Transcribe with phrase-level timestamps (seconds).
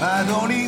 [0.00, 0.67] 走り出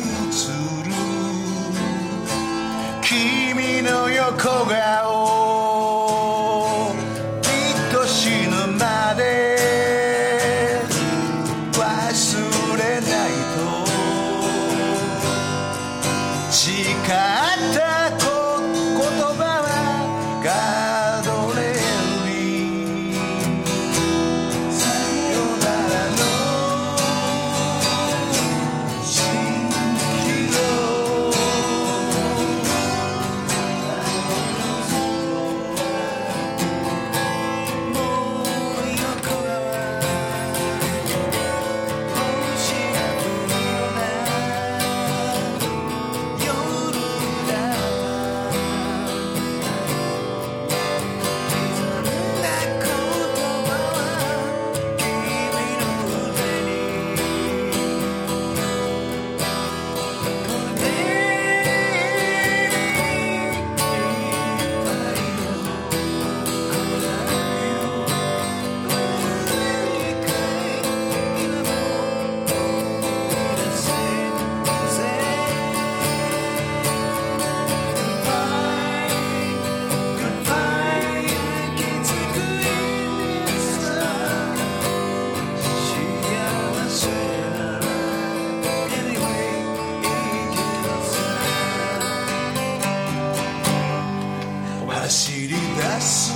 [95.21, 95.55] 走り出
[96.01, 96.33] す。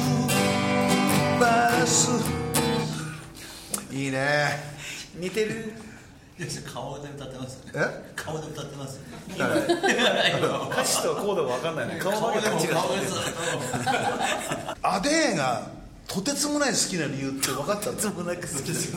[1.41, 2.11] バス。
[3.91, 4.59] いいね。
[5.15, 5.73] 似てる。
[6.71, 7.71] 顔で歌ってますよね。
[7.73, 8.13] え？
[8.15, 9.65] 顔で歌ってますよね。
[10.71, 11.99] 歌詞とコードが分かんないね。
[11.99, 13.17] 顔だけ顔でずっ
[14.83, 15.67] アデーが
[16.07, 18.95] とてつもない好きな理由って分かったんだともなく好きです。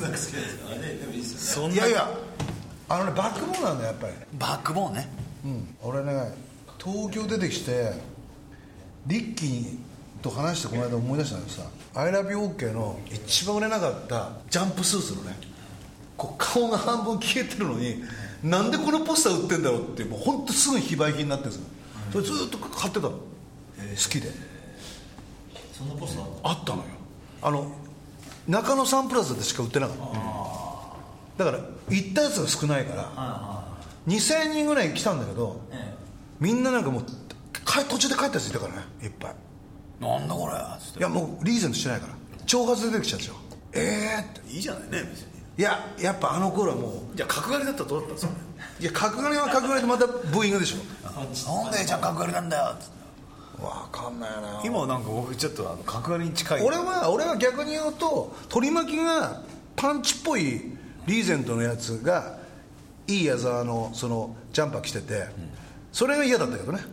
[1.56, 2.10] いやいや
[2.90, 4.12] あのねバックボーンなんだよやっぱり。
[4.34, 5.08] バックボーンね。
[5.46, 6.34] うん俺ね
[6.78, 8.17] 東京出てきて
[9.08, 9.76] リッキー
[10.22, 15.36] と話してこの間思い出したんだけどさ「ILOVEYOK」の一番売れなかったジャンプスーツのね
[16.16, 18.02] こう顔が半分消えてるのに
[18.42, 21.68] なんでこのポスター売ってんだろうってもう本当すぐ非売品になってるんですよ。
[22.12, 23.10] それずっと買ってたの。
[23.10, 23.20] 好
[24.10, 24.30] きで。
[25.72, 26.24] そんなポスター？
[26.42, 26.84] あったのよ。
[27.40, 27.72] あの
[28.46, 29.96] 中野サンプラザでしか売ってなかっ
[31.36, 31.44] た。
[31.44, 33.64] だから行ったやつが少ないから
[34.08, 35.60] 2000人ぐらい来たんだけど
[36.40, 37.12] みんななんかもうか
[37.88, 38.80] 途中で帰ったやついたからね。
[39.02, 39.34] いっぱい。
[40.00, 40.54] えなんだこれ。
[40.80, 42.14] つっていやもうリーゼントしてないから。
[42.46, 43.36] 挑発で出てきちゃうんですよ。
[43.74, 44.52] ええって。
[44.52, 45.28] いいじゃないね別に。
[45.58, 47.16] いややっぱあの頃はもう。
[47.16, 48.32] じゃあ角刈りだったらどうだったんですか
[48.80, 51.10] いや角刈りは角刈りでまたブーイングでしょ。
[51.10, 51.30] なん
[51.72, 52.98] でじゃあ角刈りなんだよつって。
[53.62, 54.62] わかんないな。
[54.64, 56.62] 今はなんか僕ちょっとあの角刈りに近い。
[56.62, 59.42] 俺は俺は逆に言うと取り巻きが
[59.74, 60.62] パンチっぽい
[61.06, 62.38] リーゼントのやつが
[63.08, 65.26] いい矢沢のそのジャンパー着てて、
[65.92, 66.84] それが嫌だったけどね、で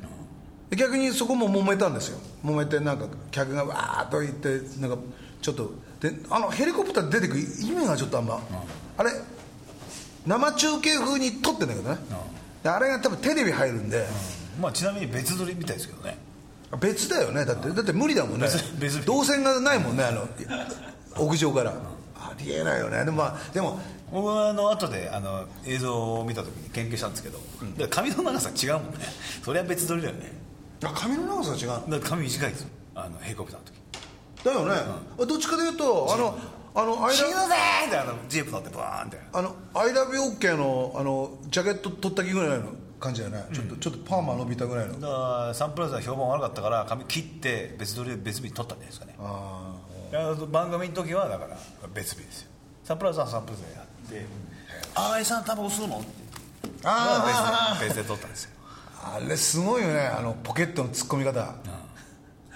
[0.71, 2.19] 逆にそこも揉めたんですよ。
[2.43, 4.97] 揉めてなんか客がわーっと言ってなんか
[5.41, 8.41] ちょっとであのヘリコプターで出てくる意味がちょっとあんま、
[8.97, 9.11] あれ
[10.25, 11.97] 生中継風に撮ってんだけどね、
[12.63, 14.05] であれが多分テレビ入るんで、
[14.59, 16.17] まあちなみに別撮りみたいですけどね。
[16.81, 17.45] 別だよね。
[17.45, 18.47] だってだって無理だもんね。
[18.47, 19.05] 別別。
[19.05, 20.27] 動線がないもんねあの
[21.17, 21.73] 屋上から。
[22.17, 23.05] ありえないよね。
[23.05, 23.79] でもまあでも。
[24.11, 27.39] 僕はあの後であの映像を見た時に研究したんですけど、
[27.89, 28.99] 髪の長さ違うもんね。
[29.43, 30.31] それは別撮りだよね。
[30.31, 30.44] あ
[30.91, 32.69] 髪の長さが違うだ髪短いですよ。
[32.95, 33.75] あのヘリコプターの時。
[34.43, 36.37] だよね、どっちかというとあの
[36.75, 37.35] あの「死ぬぜ
[38.29, 39.19] ジープ乗ってバーンって。
[39.33, 42.65] あの I love you OK のあのジャケット取った気ぐらいの
[42.99, 44.99] 感じだよね、ちょっとちょっとパーマ伸びたぐらいの。
[44.99, 49.15] だからサンプラザ評判悪かったから髪切って別撮りで別日に撮ったんじゃないですかね。
[49.19, 49.73] あ
[50.11, 51.57] だから番組の時はだから
[51.93, 52.49] 別日ですよ。
[52.83, 53.85] サンプラザはサンプラザでやっ
[54.23, 54.25] て
[54.95, 56.07] 「ああさんタバコ吸うの?」って
[56.83, 58.51] あ別で別で撮ったんですよ
[59.03, 59.99] あれすごいよね。
[59.99, 61.41] あのポケットの突っ込み方、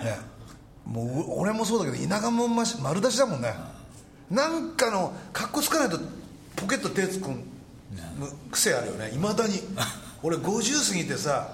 [0.04, 0.18] ね、
[0.86, 3.54] もう俺もそうだけど田舎もんまし丸出しだもんね、
[4.30, 6.00] なんかの格好つかないと
[6.56, 7.44] ポケット手突っ込む
[8.52, 9.12] 癖あるよね。
[9.12, 9.62] いまだに。
[10.22, 11.50] 俺50過ぎてさ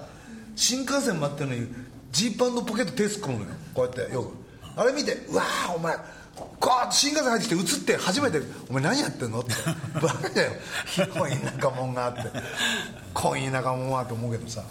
[0.56, 1.68] 新幹線待ってるのに
[2.12, 3.52] ジーパンのポケット手突っ込むのよ。
[3.74, 4.46] こうやってよく。
[4.76, 5.96] あれ見てうわーお前
[6.92, 9.54] 新幹線入ってきて映って初めて「お前何やってんの?」って
[10.00, 10.52] 「バカだよ
[10.86, 12.24] 広い田舎もんが」って
[13.14, 14.64] 「濃い田舎もんは」と思うけどさ。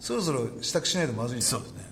[0.00, 1.84] そろそろ支度しないとまずいんそうですね。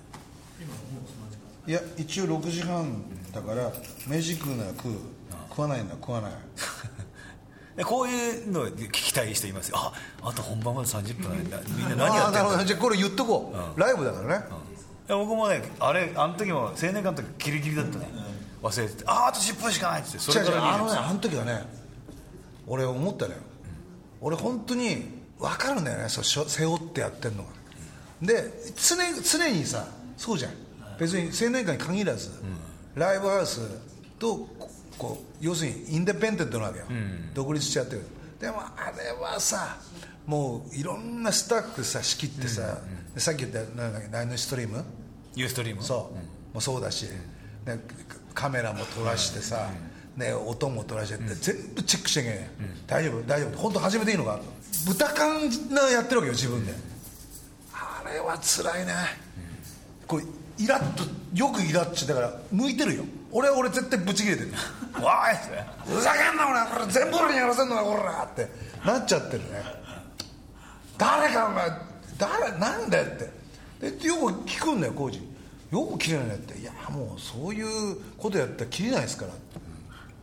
[1.67, 3.71] いや一応6時半だから
[4.07, 4.93] 飯食うなら食う。
[5.49, 6.31] 食わないなら食わない。
[7.77, 9.77] でこういうの聞きたい人いますよ。
[9.77, 11.59] ああと本番まで30分なんだ。
[11.67, 14.45] みんな何やってんのじゃあこれ言っとこう、ライブだからね、
[15.07, 18.07] や僕もねあれあの時も青年館の時ギリギリだったね、
[18.61, 21.63] 忘れててあああと10分しかないっつってそれか違う違うあのねあの時はね
[22.67, 23.39] 俺思ったのよ、
[24.21, 25.05] 俺本当に
[25.39, 27.49] 分かるんだよねそう背負ってやってるのが、
[28.21, 30.51] で常常にさそうじゃん。
[30.99, 32.29] 別に青年館に限らず、
[32.93, 33.61] ライブハウス
[34.19, 36.85] とここう要するにインデペンデントなわけよ、
[37.33, 38.03] 独立しちゃってる。
[38.39, 39.77] でもあれはさ
[40.25, 42.79] もういろんなスタッフさ仕切ってさ、
[43.15, 44.83] でさっき言ったなんだっけナインストリーム？
[45.35, 45.81] ユーストリーム？
[45.81, 47.07] そう、もうそうだし、
[47.65, 47.79] で
[48.33, 49.69] カメラも撮らしてさ、
[50.15, 52.35] ね、音も撮らしてって、全部チェックしてけん、
[52.87, 53.57] 大丈夫大丈夫。
[53.57, 54.39] 本当始めていいのか
[54.87, 56.73] 豚缶なやってるわけよ自分で、
[57.73, 58.93] あれは辛いね、
[60.07, 60.23] こう
[60.61, 61.03] イラッと
[61.33, 63.03] よくイラッとしてだから向いてるよ。
[63.31, 64.51] 俺は俺絶対ブチ切れてる。
[65.03, 66.79] わーいふざけんな俺。
[66.79, 68.49] これ全部俺にやらせんのかこらって。
[68.85, 69.63] なっちゃってるね。
[70.97, 71.71] 誰かお前
[72.17, 73.39] 誰なんだよって。
[73.79, 75.28] でよく聞くんだよ浩二
[75.71, 76.57] よく切れないねって。
[76.59, 79.33] いやもうそういうことやったら切れないですから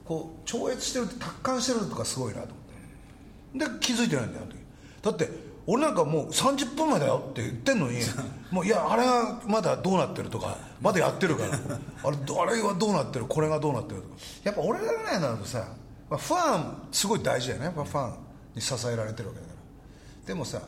[0.05, 3.75] こう超越してるって達観してるとかすごいなと思って。
[3.75, 4.59] で気づいてないんだよあの時。
[5.03, 7.99] だって俺なんかもう30分前だよって言ってんのに
[8.51, 11.59] もういやあれがまだどうなってるとかまだやってるから。
[12.05, 13.27] あれあれはどうなってる？
[13.27, 14.15] これがどうなってるとか。
[14.45, 15.67] やっぱ俺らぐらいになるとさ、
[16.09, 17.67] まあ、ファンすごい大事だよね。
[17.67, 18.15] やっぱファン
[18.55, 20.27] に支えられてるわけだから。
[20.27, 20.61] でもさ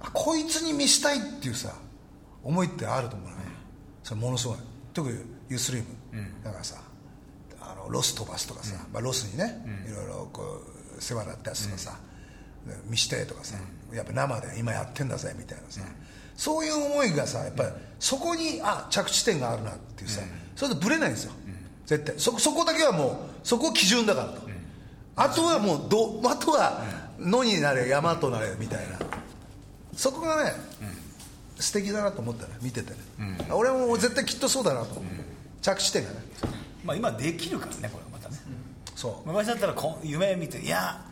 [0.00, 1.72] あこいつに見したいっていうさ
[2.42, 3.34] 思いってあると思うね
[4.08, 4.56] それものすごい。
[4.94, 5.18] 特に
[5.50, 5.86] Ustream、
[6.42, 6.80] だからさ
[7.60, 10.62] あのロス飛ばすとかさ、まあ、ロスにね、いろいろこ
[10.98, 11.98] う世話になったやつとかさ、
[12.88, 13.56] 見してとかさ、
[13.92, 15.82] やっぱ生で今やってんだぜみたいなさ、
[16.36, 17.68] そういう思いがさやっぱり
[18.00, 20.22] そこにあ着地点があるなっていうさ、
[20.56, 21.32] それでブレないんですよ、
[21.84, 22.14] 絶対。
[22.18, 24.40] そそこだけはもうそこ基準だからと、
[25.16, 26.82] あとはもうどあとは
[27.18, 28.98] 野になれ山となれみたいな。
[29.94, 30.52] そこがね、
[31.58, 32.96] 素敵だなと思ったね見ててね、
[33.52, 35.04] 俺も絶対きっとそうだなと思う、
[35.60, 36.16] 着地点がね。
[36.84, 38.36] まあ今できるからねこれまたね。
[38.94, 39.28] そう。
[39.28, 41.04] 昔だったらこ夢見ていや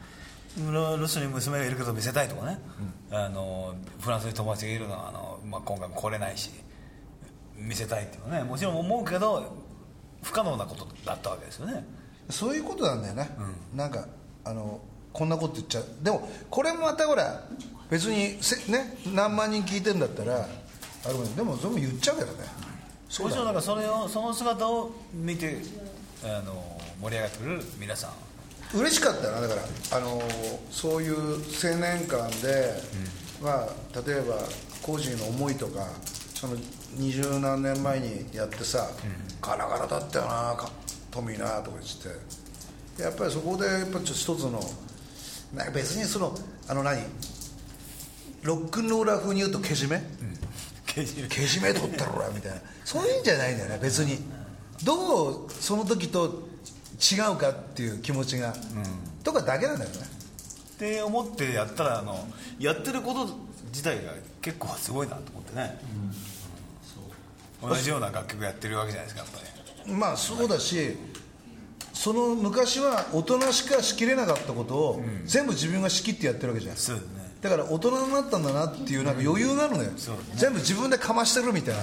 [0.70, 2.58] ロロスに娘がいるけど見せたいとかね、
[3.10, 6.50] あのフランスに友達がいるのはあの、まあ、今回も来れないし
[7.56, 9.54] 見せたいっていうのはねもちろん思うけど
[10.22, 11.84] 不可能なことだったわけですよね。
[12.30, 13.30] そういうことなんだよね、
[13.74, 14.06] なんか
[14.44, 14.80] あの
[15.16, 15.84] こんなこと言っちゃう。
[16.02, 17.42] でもこれもまたほら
[17.88, 20.46] 別にせね何万人聞いてんだったら
[21.04, 22.44] あれもでもそれも言っちゃうけどね。
[23.20, 25.56] もちろんなんかそれをその姿を見て
[26.22, 28.08] あの盛り上がってくれる皆さ
[28.74, 28.78] ん。
[28.78, 29.62] 嬉しかったなだから
[29.96, 30.20] あの
[30.70, 32.74] そういう青年館で、
[33.42, 33.68] まあ
[34.06, 34.34] 例えば
[34.82, 35.86] 工事の思いとか
[36.34, 36.56] その
[36.98, 38.86] 二十何年前にやってさ、
[39.40, 40.70] ガラガラだったよなか
[41.10, 42.16] トミーなとか言っ
[42.98, 43.02] て。
[43.02, 44.60] やっぱりそこでやっぱちょっと一つの
[45.54, 46.36] なんか別にその
[46.68, 47.02] あの何？
[48.42, 50.00] ロックンローラー風に言うとけじめ、
[50.94, 51.74] けじめ。
[51.74, 52.58] 取ったろらみたいな。
[52.84, 54.18] そういうんじゃないんだよね別に。
[54.84, 56.46] どうその時と
[57.00, 58.54] 違うかっていう気持ちが、
[59.24, 59.96] とかだけなんだよね。
[59.96, 63.28] って思ってやったらあのやってること
[63.68, 64.12] 自体が
[64.42, 65.80] 結構すごいなと思ってね、
[67.62, 69.42] 同じような楽曲やってるわけじゃないですかやっ
[69.84, 69.92] ぱり。
[69.92, 70.96] まあそうだし
[72.06, 76.76] その昔は大人しかしきれなかったことを全部自分が仕切ってやってるわけじゃん。
[76.76, 77.34] そうですね。
[77.42, 81.82] だから大人になったんだなっていうなんか余裕があるのよ、そう全部自分でかましてるみたいな。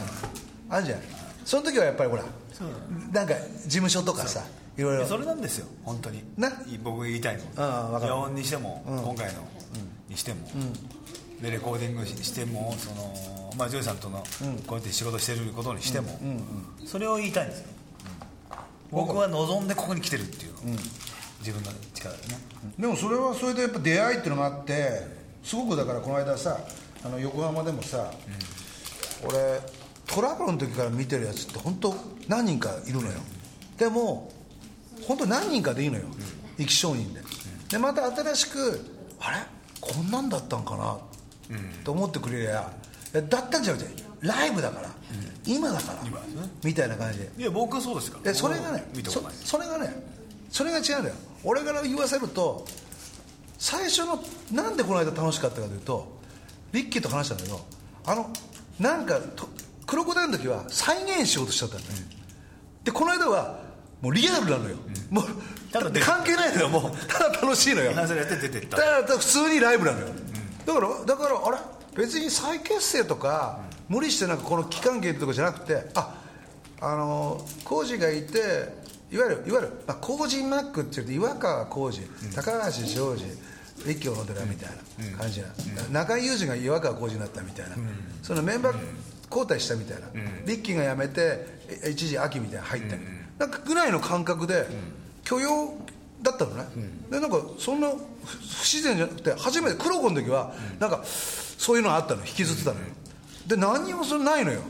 [0.69, 0.99] あるじゃん。
[1.43, 2.23] その時はやっぱりほら
[3.11, 4.45] なんか事務所とかさ
[4.77, 6.23] いろいろそれなんですよ本当に。
[6.37, 6.49] な？
[6.81, 8.13] 僕が言いたいのああわかる。
[8.13, 9.45] 野音にしても、今回の
[10.07, 10.47] にしても、
[11.41, 14.23] でレコーディングししてもその、まあ、ジョージさんとの
[14.67, 16.17] こうやって仕事してることにしても、
[16.85, 17.67] それを言いたいんですよ、
[18.93, 20.59] 僕は望んでここに来てるっていうの、
[21.39, 22.37] 自分の力でね。
[22.79, 25.01] でもそれはそれでやっぱ出会いっていうのがあって
[25.43, 26.59] すごくだからこの間さ
[27.03, 28.13] あの横浜でもさ、
[29.25, 29.59] 俺
[30.07, 31.95] トラブルの時から見てるやつって本当
[32.27, 33.13] 何人かいるのよ、
[33.77, 34.31] でも
[35.07, 36.05] 本当何人かでいいのよ、
[36.57, 37.21] 生き証人で、
[37.69, 38.85] でまた新しく
[39.19, 39.37] あれ？
[39.81, 40.97] こんなんだったんかな、
[41.83, 42.71] と思ってくれりゃ
[43.11, 44.89] だったんじゃなくてライブだから、
[45.45, 45.99] 今だから、
[46.63, 47.31] みたいな感じで。
[47.37, 48.23] いや僕はそうですから。
[48.23, 50.03] でそれがねそ見たことないそれがね
[50.49, 51.15] それが違うんだよ。
[51.43, 52.65] 俺から言わせると
[53.57, 56.07] 最初のなんでこの間楽しかったかというと
[56.71, 57.65] リッキーと話したんだけど
[58.05, 58.31] あの
[58.79, 59.47] なんかと
[59.85, 61.93] クロコダイルの時は再現しようとしちゃったんだよ、
[62.83, 63.59] でこの間は
[64.01, 64.77] もうリアルなのよ、
[65.09, 65.25] もう
[65.71, 66.69] ただ関係ないのよ。
[66.69, 67.89] もうただ楽しいのよ。
[67.89, 68.77] リハーサルやって出てった。
[68.77, 70.07] だから普通にライブなのよ、
[70.65, 71.57] だからだからあれ？
[71.95, 73.59] 別に再結成とか、
[73.89, 76.15] 無理してなんかこの期間限定とかじゃなくてあ
[76.81, 78.39] あの浩二がいて
[79.11, 83.25] いわゆるいわゆる、まあ、浩二マックって言って岩川浩二、高橋ジョージ
[83.85, 84.69] 立教の寺みたい
[85.11, 85.47] な感じな、
[85.91, 87.75] 中井裕二が岩川浩二になったみたいな、
[88.21, 88.77] そのメンバー
[89.29, 90.07] 交代したみたいな、
[90.45, 91.45] リッキーが辞めて
[91.83, 93.01] え一時秋みたいなの入ったり、
[93.37, 94.65] なんかぐらいの感覚で
[95.23, 95.75] 許容
[96.21, 96.65] だったのね、
[97.11, 102.85] でなんかそんな不不自然じゃなくて初めて黒子の時はなんかそういうのあったの引きずってたのよ、
[103.47, 104.61] で何にもそれないのよ、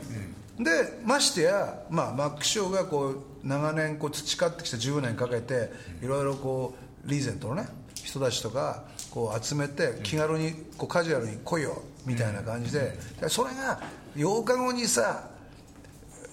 [0.58, 5.70] でましてや、まあ、マック・ショーがこう長年こう培ってきた10年かけて
[6.02, 6.74] いろいろこ
[7.06, 13.80] うリーゼントのね人たちとかこう集めて気軽にこうカジュアルに来いよみたいな感じでそれが
[14.16, 15.28] 8日後にさ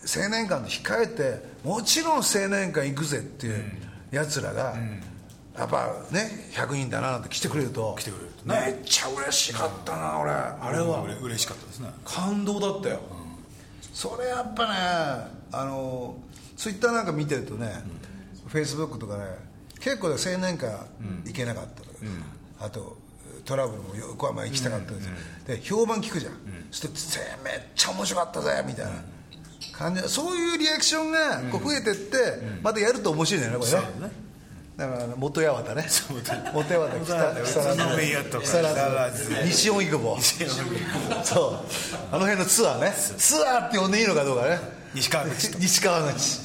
[0.03, 3.63] 青年館で控えてもちろん青年館行くぜっていう
[4.11, 4.75] やつらが、
[5.57, 7.95] やっぱね100人だななんて来てくれると。
[7.99, 10.31] 来てくれるとめっちゃ嬉しかったな、俺。
[10.31, 11.03] あれは。
[11.03, 11.89] うれ嬉しかったですね。
[12.05, 12.99] 感動だったよ、
[13.93, 14.69] それやっぱね
[15.51, 16.15] あの
[16.55, 17.83] ツイッターなんか見てるとね、
[18.47, 19.25] フェイスブックとかね
[19.79, 20.69] 結構青年会
[21.25, 21.95] 行けなかったとか、
[22.61, 22.97] あと
[23.45, 25.09] トラブルも横浜行きたかったです、
[25.47, 26.33] で評判聞くじゃん、
[26.71, 28.91] そしてめっちゃ面白かったぜみたいな
[29.73, 32.17] 感じそういうリアクションがこう増えてって、
[32.61, 34.20] またやると面白いんだよねこれね
[34.81, 35.85] だから元八幡ね。
[36.55, 37.05] 元八幡木
[38.47, 40.19] 更津西荻窪。
[41.23, 41.59] そう。
[42.11, 42.91] あの辺のツアーね。
[42.91, 44.57] ツアーって呼んでいいのかどうかね。
[44.95, 45.59] 西川口と。
[45.59, 46.39] 西川口。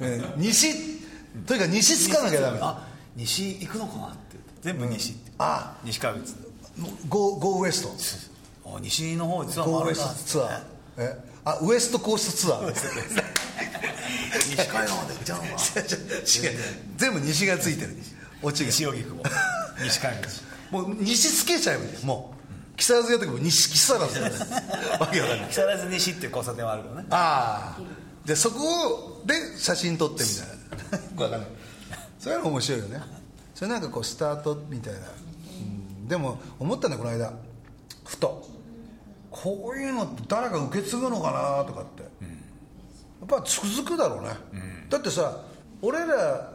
[0.00, 0.32] うん。
[0.36, 1.00] 西
[1.44, 2.60] とにかく西つかなきゃダメ。
[2.62, 2.86] あ
[3.16, 4.16] 西行くのかなって
[4.60, 5.32] 全部西って。
[5.38, 5.76] あ。
[5.82, 6.36] 西川口
[7.08, 7.82] ゴーゴーウエス
[8.62, 8.76] ト。
[8.76, 9.80] あ西の方実はあるんだ。
[9.80, 10.60] ゴーウエストツアー。
[10.98, 11.18] え？
[11.44, 12.72] あウエストコーストツアー
[14.48, 15.62] 西海岸まで行っちゃうのか。
[16.96, 17.96] 全部西がついてる。
[18.42, 18.70] オチが。
[18.70, 19.22] 西荻窪。
[19.84, 22.42] 西川口もう西つけちゃえばいいもう。
[22.76, 24.20] 木更津やった時も西木更津
[24.98, 25.48] わけわかんない。
[25.48, 27.06] 木更津西っていう交差点はあるからね。
[27.10, 27.80] ああ。
[28.26, 31.24] でそこで写真撮ってみたいな。
[31.24, 31.50] わかんない。
[32.18, 33.00] そういうの面白いよね。
[33.54, 35.02] それなんかこうスタートみたいな、う
[36.04, 37.32] ん、でも思ったんだこの間。
[38.04, 38.48] ふと。
[39.30, 42.08] こういうのって誰か受け継ぐのかなとかって、や
[43.24, 45.40] っぱ続くだろうね、うん、だってさ
[45.80, 46.52] 俺ら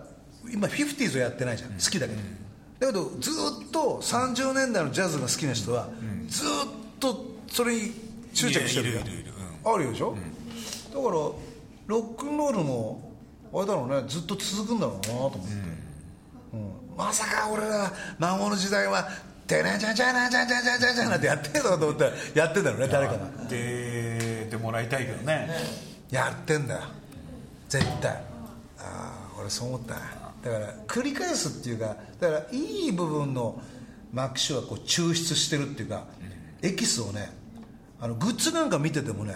[0.51, 2.21] 今フィフティーズをやってないじゃん、好きだけど、
[2.79, 5.89] だけどずっと30年代のジャズが好きな人は、
[6.29, 6.47] ずっ
[6.99, 7.91] とそれに
[8.33, 9.73] 執着してるじゃん。
[9.73, 10.15] あるよでしょ、
[10.93, 11.35] だからロ
[11.87, 13.11] ックンロールも
[13.53, 14.03] あれだろうね。
[14.07, 15.39] ずっと続くんだろうなと思って、
[16.53, 16.71] うん。
[16.97, 19.07] まさか俺ら孫の時代は
[19.47, 23.25] 「てなじゃじゃなじゃじゃじゃじゃじゃ」なんてやってんのかと思ったらやってんだろうね誰かが。
[23.27, 25.49] ってもらいたいけどね
[26.09, 26.81] やってんだよ。
[27.69, 28.11] 絶対。
[28.11, 28.19] あ
[28.79, 33.59] あ俺そう思っただから繰り返すっていうかだからいい部分の
[34.13, 36.05] マックシュはこう抽出してるっていうか、
[36.61, 37.29] エキスをね
[37.99, 39.33] あのグッズなんか見ててもね、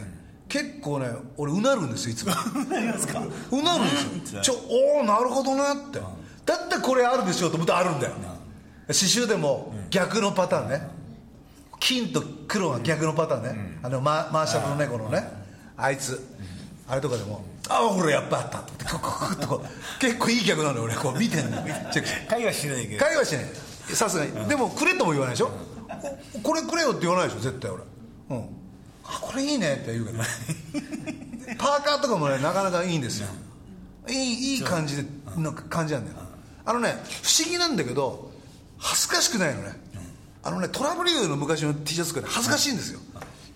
[0.47, 2.33] 結構ね俺うなるんですよいつも。
[2.69, 3.19] なりますか？
[3.51, 4.41] うなるんですよ。
[4.41, 5.99] ちょおおなるほどなって。
[6.45, 8.13] だってこれあるでしょと思ってあるんだよ。
[8.87, 10.87] 刺繍でも逆のパターンね。
[11.79, 15.27] 金と黒が逆のパターンね、あのママーシャルのねこのね。
[15.75, 16.23] あいつ
[16.91, 21.57] あれとかでもああほらやっぱあったってこうこうこうってこう結構いい客なのよ俺こう見てんの
[22.27, 23.05] 会話しないけど。
[23.05, 23.45] 会話しない。
[23.95, 24.49] さすがに。
[24.49, 25.51] でもくれとも言わないでしょ？
[26.35, 27.83] おこれくれよって言わないでしょ絶対俺。
[28.31, 28.45] うん。
[29.05, 30.19] あこれいいねって言うけど。
[31.57, 33.27] パーカーとかもねなかなかいいんですよ。
[34.09, 35.05] いいいい感じで
[35.37, 36.17] の感じなんだよ。
[36.65, 38.31] あのね不思議なんだけど
[38.77, 39.79] 恥ずかしくないのね。
[40.43, 42.99] あのねトラブルの昔の T シャツとかね恥ずかしいんですよ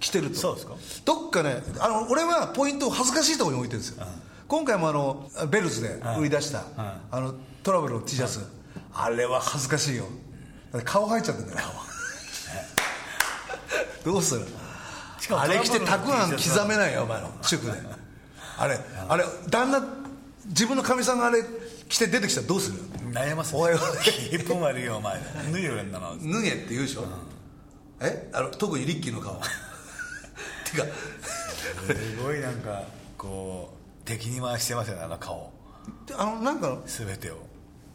[0.06, 0.36] 着てると。
[0.36, 0.76] そうですか。
[1.04, 4.06] どっかねあの俺はポイントを恥ずかしいところに置いてるんですよ。
[4.48, 6.64] 今回もあのベルズで売り出した
[7.10, 7.34] あの
[7.64, 8.46] トラブルの T シャツ。
[8.94, 10.06] あれは恥ずかしいよ。
[10.72, 11.60] だって顔入っちゃってんだよ。
[14.06, 14.46] どうする？
[15.32, 17.32] あれ着てトたくあん刻めないよお前の。
[17.42, 17.74] 主婦で。
[18.58, 19.84] あれあれ旦那
[20.46, 21.44] 自分のかみさんがあれ
[21.90, 22.78] 着て出てきたらどうする？
[23.12, 23.80] 悩ますおいおい。
[24.32, 25.20] 一本悪いよお前。
[25.52, 27.06] 脱いよんだな脱げって言うでしょ、
[28.02, 28.30] え？
[28.34, 29.42] あの特にリッキーの顔
[30.72, 30.86] てか。
[30.86, 32.84] すごいなんか
[33.18, 35.52] こう敵に回してますよねあの顔。
[36.18, 37.38] あのなんか全てを。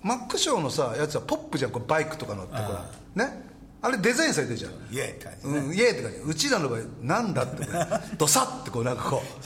[0.03, 2.87] マックショーのさやつはポップじゃんこうバイクとか乗ってほら。
[3.15, 3.51] ね？
[3.83, 4.73] あれデザインされてるじゃん。
[4.95, 6.35] イエーって感じうん、イエーって感じう。
[6.35, 7.67] ちらの場合なんだって
[8.19, 9.41] ドサッてこうなんかこう。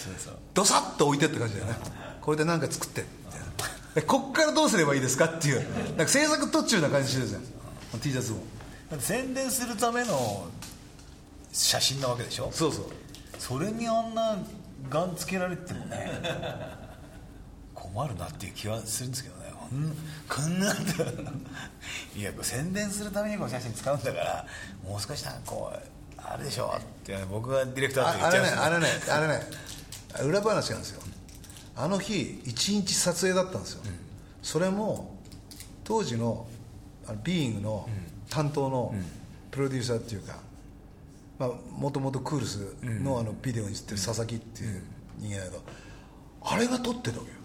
[0.54, 1.76] ドサッと置いてって感じだよね。
[2.20, 3.46] これで何か作ってみたいな
[3.96, 5.64] えこっからどうすればいいですかっていう。
[5.96, 8.00] なんか制作途中な感じしてるじゃん。
[8.00, 8.38] T シャツも。
[9.00, 10.46] 宣伝するための
[11.52, 12.50] 写真なわけでしょ？
[12.52, 12.84] そうそう
[13.38, 14.38] それにあんな
[14.88, 16.10] ガンつけられてもね
[17.74, 19.44] 困るなっていう気はするんですけどね。
[19.54, 19.96] こん
[20.28, 21.04] こんなんだ
[22.14, 24.46] いや宣伝するためにこの写真使うんだから
[24.86, 29.64] もう少しなんかこうあれでしょって僕がディレクターって言ああっちゃうんですれねあれねあれね。
[30.28, 31.02] 裏話なんですよ。
[31.76, 33.82] あの日一日撮影だったんですよ、
[34.42, 35.16] それも
[35.82, 36.46] 当時の
[37.24, 37.88] ビーイングの
[38.30, 38.94] 担当の
[39.50, 40.38] プロデューサーっていうか
[41.38, 44.82] もともとクールスのあのビデオに映ってる佐々木っていう
[45.18, 45.62] 人間だけど、
[46.42, 47.36] あれが撮ってたわけよ、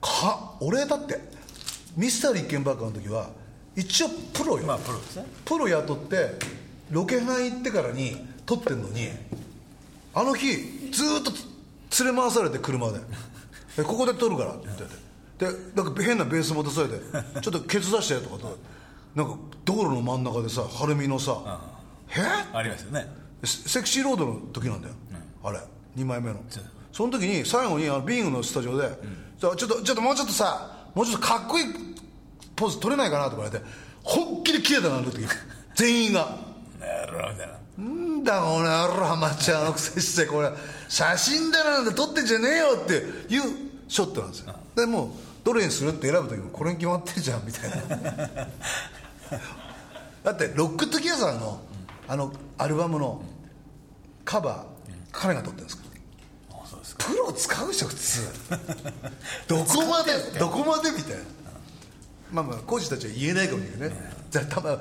[0.00, 1.18] か俺だって
[1.96, 3.30] ミスター立憲バカの時は
[3.76, 5.24] 一応プロよ、まあプロですね。
[5.44, 6.30] プロ雇って
[6.90, 9.08] ロケハン行ってからに撮ってんのに
[10.14, 10.56] あの日
[10.90, 11.32] ずーっと
[12.04, 13.00] 連れ回されて車で
[13.78, 14.84] 「えここで撮るから」って言って。
[14.84, 15.02] て
[15.38, 17.00] でなんか変なベース持たされて
[17.40, 18.58] 「ちょっとケツ出して」とかと
[19.14, 21.71] なんか道路の真ん中でさ晴海のさ「え
[22.52, 23.06] ありますよね。
[23.44, 24.94] セセクシーロードの時なんだよ、
[25.42, 25.58] あれ
[25.96, 26.40] 2枚目の。
[26.92, 28.88] その時に最後にあのビーイングのスタジオで、
[29.38, 31.66] ちょっとちょっともうちょっとさもうちょっとかっこいい
[32.54, 33.64] ポーズ取れないかなとか言われて
[34.02, 35.26] 本気で切れたなあの時。
[35.74, 36.36] 全員が。
[36.78, 37.28] なるほど。
[37.32, 40.50] みたいななんだこの野郎アマチュアのくせしてこれ。
[40.88, 43.42] 写真だなんて撮ってんじゃねえよっていう
[43.88, 44.54] ショットなんですよ。
[44.76, 45.08] でもう
[45.44, 47.46] どれにするって選ぶ時もこれに決まってるじゃん。
[47.46, 48.46] みたいな
[50.22, 51.60] だって Rock Together の
[52.12, 53.22] あのアルバムの
[54.22, 55.82] カバー彼が撮ってるんですか？
[57.10, 58.20] プロ使うでしょ普通。
[59.48, 61.18] どこまでどこまでみたいな。
[62.30, 64.12] まあまあコーチたちは言えないかもしれないけどね。
[64.30, 64.74] じゃあたまあ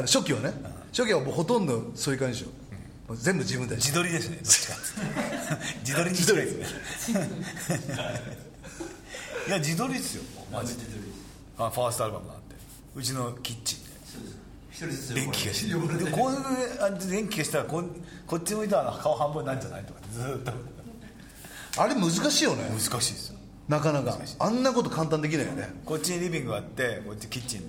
[0.00, 0.52] の初期はね。
[0.92, 2.52] 初期はもうほとんどそういう感じでしょ。
[3.12, 3.78] もう全部自分たち。
[3.78, 4.74] 自撮りですねどっちか
[5.84, 7.18] 自撮りに近いですね。
[9.46, 10.84] いや自撮りですよマジで。
[11.58, 12.42] あファーストアルバムなんて。
[12.94, 13.78] うちのキッチン。
[13.82, 13.87] で
[14.78, 16.38] 一人ずつ電気消してでこういう
[16.80, 17.90] あ電気消したらこん
[18.28, 20.52] こっち向いたら顔半分なんじゃないとかずーっと。
[21.82, 22.62] あれ難しいよね。
[22.70, 23.38] 難しいですよ。
[23.66, 24.16] なかなか。
[24.38, 25.68] あんなこと簡単できないよね。
[25.84, 27.62] こっちにリビングがあってこっちキッチン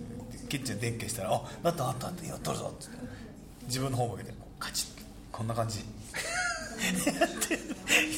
[0.49, 2.89] キッチンで電気消したら「あなったなった」って「やっとるぞ」って。
[3.65, 5.79] 自分の方向けてカチッこんな感じ。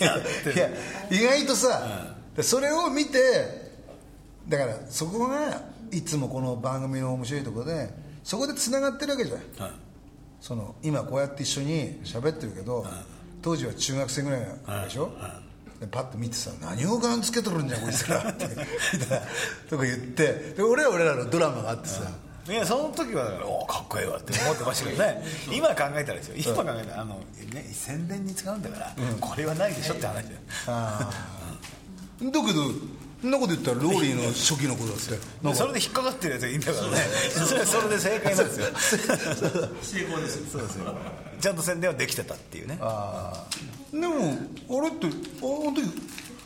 [0.01, 0.69] いや
[1.09, 3.71] 意外とさ、それを見て
[4.47, 9.71] だからそこがいつもこの番組の面白いところでそこでつながってるわけじゃないはい。
[10.39, 12.85] その今こうやって一緒に喋ってるけど、
[13.41, 15.11] 当時は中学生ぐらいでしょ、
[15.79, 18.47] でパッと見てさ「何をガンつけとるんじゃんこいつら」 って
[19.69, 20.53] とか言って。
[20.57, 22.01] で俺は俺らのドラマがあってさ、
[22.49, 25.23] いやその時はおーかっこいいわって思ってましたけどね。
[25.51, 26.35] 今考えたらですよ。
[26.37, 27.19] 今考えたらあの、
[27.53, 30.37] ね、宣伝に使うんだから、これはないでしょって話だよ。
[30.65, 31.11] だ
[32.21, 32.41] けど
[33.21, 35.55] そんなこと言ったらローリーの初期のことだって。
[35.55, 36.97] それで引っかかってるやつがいいんだからね。
[37.47, 38.65] それそれで正解なんですよ。
[39.83, 40.45] 成功ですよ。
[40.51, 40.95] そうですよ。
[41.39, 42.77] ちゃんと宣伝はできてたっていうね。
[42.81, 43.95] ああ。
[43.95, 45.83] でもあれってあの時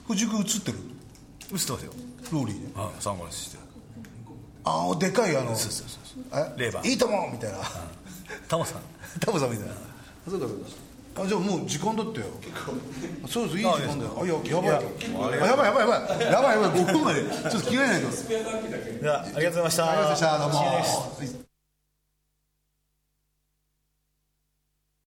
[0.08, 0.78] 藤井君映ってる？
[0.78, 1.80] 映ってますよ。
[2.32, 3.58] ローリーであサングラスして
[4.66, 5.56] ああでかいあの。
[5.56, 6.60] そうそうそうえ？
[6.60, 6.90] レバー。
[6.90, 7.30] いいとも！
[7.32, 7.60] みたいな。
[8.50, 8.82] タモさん。
[9.22, 9.74] タモさんみたいな。
[10.30, 10.68] そうかそうか
[11.18, 12.28] あじゃあもう時間だったよ。
[13.28, 14.18] そうですいい時間だよ。
[14.22, 14.72] あいややばい。
[14.72, 16.32] あやばいやばいやばい。
[16.32, 16.82] やばいやばい。
[16.82, 18.08] 5分までちょっと着替えないと
[19.02, 19.92] じゃあありがとうございました。
[19.92, 21.00] ありがとうございました。
[21.00, 21.45] どうも